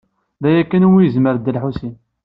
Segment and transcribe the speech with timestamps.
[0.41, 1.95] D aya kan umi yezmer Dda Lḥusin.